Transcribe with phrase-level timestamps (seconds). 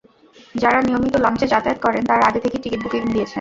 [0.55, 3.29] যাঁরা নিয়মিত লঞ্চে যাতায়াত করেন, তাঁরা আগে থেকেই টিকিট বুকিং দিয়েছেন।